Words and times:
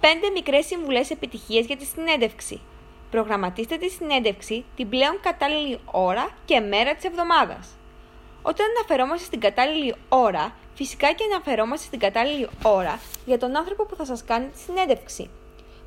5 0.00 0.06
μικρές 0.32 0.66
συμβουλές 0.66 1.10
επιτυχίας 1.10 1.66
για 1.66 1.76
τη 1.76 1.84
συνέντευξη. 1.84 2.60
Προγραμματίστε 3.10 3.76
τη 3.76 3.88
συνέντευξη 3.88 4.64
την 4.76 4.88
πλέον 4.88 5.20
κατάλληλη 5.20 5.78
ώρα 5.84 6.28
και 6.44 6.60
μέρα 6.60 6.94
της 6.94 7.04
εβδομάδας. 7.04 7.68
Όταν 8.42 8.66
αναφερόμαστε 8.76 9.24
στην 9.24 9.40
κατάλληλη 9.40 9.94
ώρα, 10.08 10.54
φυσικά 10.74 11.12
και 11.12 11.24
αναφερόμαστε 11.32 11.86
στην 11.86 11.98
κατάλληλη 11.98 12.48
ώρα 12.62 13.00
για 13.26 13.38
τον 13.38 13.56
άνθρωπο 13.56 13.84
που 13.84 13.94
θα 13.96 14.04
σας 14.04 14.24
κάνει 14.24 14.46
τη 14.46 14.58
συνέντευξη. 14.58 15.30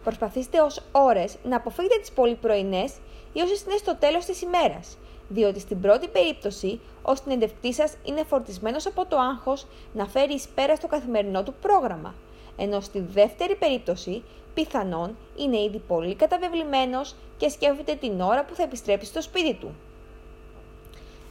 Προσπαθήστε 0.04 0.62
ως 0.62 0.82
ώρες 0.92 1.38
να 1.44 1.56
αποφύγετε 1.56 1.98
τις 2.00 2.12
πολύ 2.12 2.36
πρωινές 2.36 2.94
ή 3.34 3.42
όσες 3.42 3.62
είναι 3.62 3.78
στο 3.78 3.96
τέλος 3.96 4.26
της 4.26 4.42
ημέρας, 4.42 4.98
διότι 5.28 5.60
στην 5.60 5.82
πρώτη 5.82 6.08
περίπτωση 6.08 6.80
ο 7.02 7.16
συνεντευτής 7.16 7.76
σας 7.76 7.94
είναι 8.04 8.24
φορτισμένος 8.24 8.86
από 8.86 9.06
το 9.06 9.18
άγχος 9.18 9.68
να 9.94 10.06
φέρει 10.08 10.34
εις 10.34 10.48
πέρα 10.56 10.76
στο 10.76 10.88
καθημερινό 10.88 11.44
του 11.44 11.54
πρόγραμμα, 11.62 12.16
ενώ 12.58 12.80
στη 12.80 13.00
δεύτερη 13.00 13.56
περίπτωση 13.56 14.24
πιθανόν 14.54 15.18
είναι 15.38 15.62
ήδη 15.62 15.82
πολύ 15.88 16.16
καταβεβλημένος 16.16 17.16
και 17.38 17.50
σκέφτεται 17.50 17.96
την 17.96 18.22
ώρα 18.22 18.46
που 18.46 18.56
θα 18.56 18.64
επιστρέψει 18.64 19.08
στο 19.08 19.22
σπίτι 19.22 19.54
του. 19.54 19.76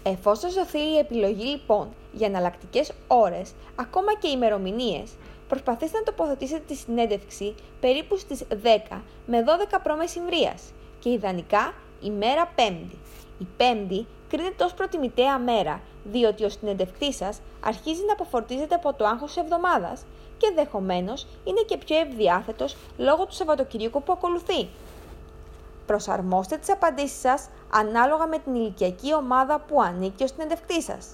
Εφόσον 0.02 0.50
σωθεί 0.50 0.78
η 0.78 0.98
επιλογή 0.98 1.44
λοιπόν 1.44 1.88
για 2.12 2.26
εναλλακτικές 2.26 2.92
ώρες, 3.06 3.52
ακόμα 3.76 4.14
και 4.14 4.28
ημερομηνίες, 4.28 5.10
προσπαθήστε 5.48 5.98
να 5.98 6.04
τοποθετήσετε 6.04 6.62
τη 6.66 6.74
συνέντευξη 6.74 7.54
περίπου 7.80 8.16
στις 8.16 8.42
10 8.90 9.00
με 9.26 9.44
12 9.70 9.78
π.μ. 9.82 10.22
και 10.98 11.10
ιδανικά 11.10 11.74
ημέρα 12.00 12.52
Πέμπτη. 12.54 12.98
Η 13.38 13.46
Πέμπτη 13.56 14.06
κρίνεται 14.30 14.64
ως 14.64 14.74
προτιμητέα 14.74 15.38
μέρα, 15.38 15.80
διότι 16.04 16.44
ο 16.44 16.48
συνεντευκτής 16.48 17.16
σας 17.16 17.40
αρχίζει 17.64 18.04
να 18.06 18.12
αποφορτίζεται 18.12 18.74
από 18.74 18.92
το 18.94 19.06
άγχος 19.06 19.32
της 19.32 19.42
εβδομάδας 19.42 20.04
και 20.38 20.46
ενδεχομένως 20.46 21.26
είναι 21.44 21.60
και 21.60 21.76
πιο 21.76 21.96
ευδιάθετος 21.98 22.76
λόγω 22.96 23.26
του 23.26 23.34
Σαββατοκυριακού 23.34 24.02
που 24.02 24.12
ακολουθεί. 24.12 24.68
Προσαρμόστε 25.86 26.56
τις 26.56 26.70
απαντήσεις 26.70 27.20
σας 27.20 27.48
ανάλογα 27.72 28.26
με 28.26 28.38
την 28.38 28.54
ηλικιακή 28.54 29.14
ομάδα 29.14 29.58
που 29.58 29.82
ανήκει 29.82 30.22
ο 30.22 30.26
συνεντευκτής 30.26 30.84
σας. 30.84 31.08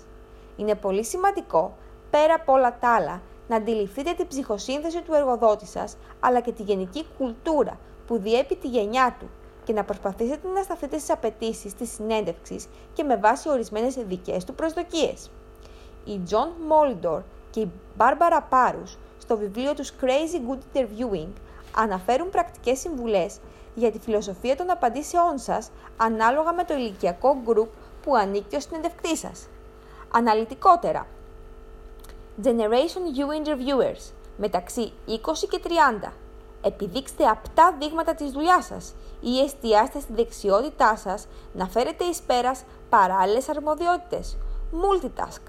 Είναι 0.56 0.74
πολύ 0.74 1.04
σημαντικό, 1.04 1.76
πέρα 2.10 2.34
από 2.34 2.52
όλα 2.52 2.78
τα 2.80 2.94
άλλα, 2.94 3.20
να 3.48 3.56
αντιληφθείτε 3.56 4.12
την 4.12 4.28
ψυχοσύνθεση 4.28 5.02
του 5.02 5.14
εργοδότη 5.14 5.66
σας, 5.66 5.96
αλλά 6.20 6.40
και 6.40 6.52
τη 6.52 6.62
γενική 6.62 7.06
κουλτούρα 7.18 7.78
που 8.06 8.18
διέπει 8.18 8.56
τη 8.56 8.68
γενιά 8.68 9.16
του 9.18 9.26
και 9.66 9.72
να 9.72 9.84
προσπαθήσετε 9.84 10.48
να 10.48 10.62
σταθείτε 10.62 10.98
στις 10.98 11.10
απαιτήσεις 11.10 11.74
της 11.74 11.92
συνέντευξης 11.92 12.68
και 12.92 13.02
με 13.02 13.16
βάση 13.16 13.48
ορισμένες 13.48 13.94
δικές 13.94 14.44
του 14.44 14.54
προσδοκίες. 14.54 15.30
Η 16.04 16.20
John 16.30 16.48
Moldor 16.72 17.22
και 17.50 17.60
η 17.60 17.70
Barbara 17.98 18.40
Parus 18.50 18.96
στο 19.18 19.36
βιβλίο 19.36 19.74
τους 19.74 19.92
Crazy 20.00 20.50
Good 20.50 20.78
Interviewing 20.78 21.32
αναφέρουν 21.76 22.30
πρακτικές 22.30 22.78
συμβουλές 22.78 23.38
για 23.74 23.90
τη 23.90 23.98
φιλοσοφία 23.98 24.56
των 24.56 24.70
απαντήσεών 24.70 25.38
σας 25.38 25.70
ανάλογα 25.96 26.52
με 26.52 26.64
το 26.64 26.74
ηλικιακό 26.74 27.36
group 27.46 27.68
που 28.02 28.16
ανήκει 28.16 28.56
ο 28.56 28.60
συνεντευκτής 28.60 29.18
σας. 29.18 29.48
Αναλυτικότερα, 30.12 31.06
Generation 32.42 33.04
U 33.18 33.44
Interviewers 33.44 34.12
μεταξύ 34.36 34.92
20 35.06 35.48
και 35.50 35.60
30. 36.02 36.12
Επιδείξτε 36.62 37.24
απτά 37.24 37.76
δείγματα 37.78 38.14
της 38.14 38.30
δουλειάς 38.30 38.64
σας 38.64 38.94
ή 39.20 39.40
εστιάστε 39.40 40.00
στη 40.00 40.12
δεξιότητά 40.12 40.96
σας 40.96 41.26
να 41.52 41.66
φέρετε 41.66 42.04
εις 42.04 42.20
πέρας 42.20 42.64
παράλληλες 42.88 43.48
αρμοδιότητες. 43.48 44.36
Multitask. 44.72 45.42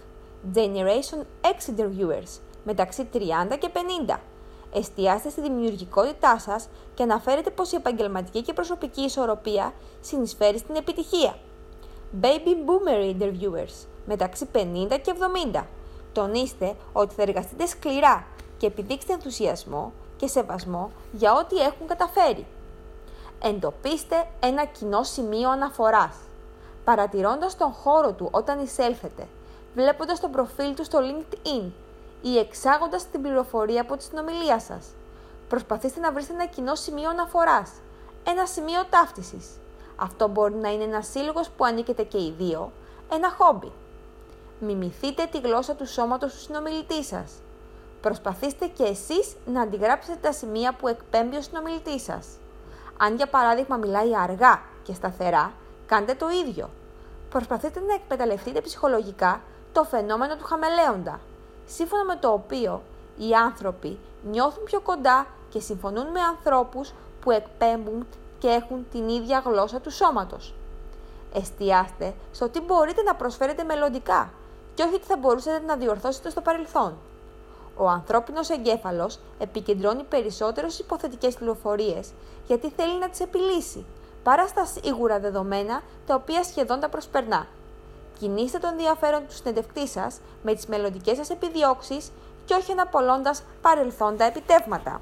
Generation 0.53 1.19
X 1.41 1.71
Interviewers 1.71 2.39
μεταξύ 2.63 3.09
30 3.13 3.57
και 3.59 3.69
50. 4.07 4.19
Εστιάστε 4.73 5.29
στη 5.29 5.41
δημιουργικότητά 5.41 6.39
σας 6.39 6.69
και 6.93 7.03
αναφέρετε 7.03 7.49
πως 7.49 7.71
η 7.71 7.75
επαγγελματική 7.75 8.41
και 8.41 8.53
προσωπική 8.53 9.01
ισορροπία 9.01 9.73
συνεισφέρει 10.01 10.57
στην 10.57 10.75
επιτυχία. 10.75 11.37
Baby 12.21 12.53
Boomer 12.65 13.15
Interviewers 13.15 13.85
μεταξύ 14.05 14.47
50 14.53 14.57
και 15.01 15.13
70. 15.53 15.63
Τονίστε 16.11 16.75
ότι 16.93 17.13
θα 17.13 17.21
εργαστείτε 17.21 17.65
σκληρά 17.65 18.25
και 18.57 18.67
επιδείξτε 18.67 19.13
ενθουσιασμό 19.13 19.93
και 20.17 20.27
σεβασμό 20.27 20.91
για 21.11 21.33
ό,τι 21.33 21.57
έχουν 21.57 21.87
καταφέρει. 21.87 22.45
Εντοπίστε 23.43 24.27
ένα 24.39 24.65
κοινό 24.65 25.03
σημείο 25.03 25.49
αναφοράς. 25.49 26.15
Παρατηρώντας 26.83 27.57
τον 27.57 27.71
χώρο 27.71 28.13
του 28.13 28.27
όταν 28.31 28.59
εισέλθετε, 28.59 29.27
βλέποντας 29.75 30.19
το 30.19 30.27
προφίλ 30.27 30.73
του 30.73 30.83
στο 30.83 30.99
LinkedIn 31.01 31.71
ή 32.21 32.37
εξάγοντας 32.37 33.09
την 33.09 33.21
πληροφορία 33.21 33.81
από 33.81 33.97
τη 33.97 34.03
συνομιλία 34.03 34.59
σας. 34.59 34.85
Προσπαθήστε 35.47 35.99
να 35.99 36.11
βρείτε 36.11 36.33
ένα 36.33 36.45
κοινό 36.45 36.75
σημείο 36.75 37.09
αναφοράς, 37.09 37.71
ένα 38.27 38.45
σημείο 38.45 38.85
ταύτισης. 38.89 39.47
Αυτό 39.95 40.27
μπορεί 40.27 40.55
να 40.55 40.71
είναι 40.71 40.83
ένας 40.83 41.07
σύλλογος 41.07 41.49
που 41.49 41.65
ανήκετε 41.65 42.03
και 42.03 42.17
οι 42.17 42.33
δύο, 42.37 42.71
ένα 43.11 43.31
χόμπι. 43.37 43.71
Μιμηθείτε 44.59 45.25
τη 45.31 45.39
γλώσσα 45.39 45.75
του 45.75 45.87
σώματος 45.87 46.33
του 46.33 46.39
συνομιλητή 46.39 47.03
σας. 47.03 47.31
Προσπαθήστε 48.01 48.65
και 48.65 48.83
εσείς 48.83 49.35
να 49.45 49.61
αντιγράψετε 49.61 50.17
τα 50.21 50.31
σημεία 50.31 50.73
που 50.73 50.87
εκπέμπει 50.87 51.35
ο 51.35 51.41
συνομιλητής 51.41 52.03
σας. 52.03 52.27
Αν 52.97 53.15
για 53.15 53.27
παράδειγμα 53.27 53.77
μιλάει 53.77 54.17
αργά 54.17 54.61
και 54.83 54.93
σταθερά, 54.93 55.51
κάντε 55.85 56.13
το 56.13 56.27
ίδιο. 56.29 56.69
Προσπαθείτε 57.29 57.79
να 57.79 57.93
εκμεταλλευτείτε 57.93 58.61
ψυχολογικά 58.61 59.41
το 59.71 59.83
φαινόμενο 59.83 60.35
του 60.35 60.43
χαμελέοντα 60.43 61.19
σύμφωνα 61.67 62.03
με 62.03 62.15
το 62.15 62.31
οποίο 62.31 62.81
οι 63.17 63.33
άνθρωποι 63.33 63.99
νιώθουν 64.23 64.63
πιο 64.63 64.79
κοντά 64.79 65.27
και 65.49 65.59
συμφωνούν 65.59 66.07
με 66.07 66.19
ανθρώπους 66.19 66.93
που 67.21 67.31
εκπέμπουν 67.31 68.07
και 68.39 68.47
έχουν 68.47 68.85
την 68.91 69.09
ίδια 69.09 69.41
γλώσσα 69.45 69.79
του 69.79 69.91
σώματος. 69.91 70.53
Εστιάστε 71.33 72.13
στο 72.31 72.49
τι 72.49 72.61
μπορείτε 72.61 73.01
να 73.01 73.15
προσφέρετε 73.15 73.63
μελλοντικά 73.63 74.29
και 74.73 74.83
όχι 74.83 74.99
τι 74.99 75.05
θα 75.05 75.17
μπορούσατε 75.17 75.65
να 75.65 75.75
διορθώσετε 75.75 76.29
στο 76.29 76.41
παρελθόν. 76.41 76.97
Ο 77.77 77.89
ανθρώπινος 77.89 78.49
εγκέφαλος 78.49 79.19
επικεντρώνει 79.39 80.03
περισσότερο 80.03 80.69
στις 80.69 80.79
υποθετικές 80.79 81.35
πληροφορίες 81.35 82.09
γιατί 82.47 82.69
θέλει 82.69 82.99
να 82.99 83.09
τις 83.09 83.19
επιλύσει, 83.19 83.85
παρά 84.23 84.47
στα 84.47 84.65
σίγουρα 84.65 85.19
δεδομένα 85.19 85.81
τα 86.05 86.15
οποία 86.15 86.43
σχεδόν 86.43 86.79
τα 86.79 86.89
προσπερνά. 86.89 87.47
Κινήστε 88.19 88.57
τον 88.57 88.69
ενδιαφέρον 88.69 89.27
του 89.27 89.33
συνεντευκτή 89.33 89.87
σας 89.87 90.19
με 90.43 90.53
τις 90.53 90.65
μελλοντικές 90.65 91.17
σας 91.17 91.29
επιδιώξεις 91.29 92.11
και 92.45 92.53
όχι 92.53 92.71
αναπολώντας 92.71 93.43
παρελθόντα 93.61 94.25
επιτεύγματα. 94.25 95.01